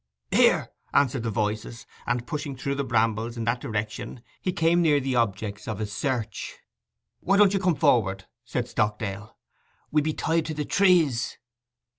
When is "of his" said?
5.67-5.93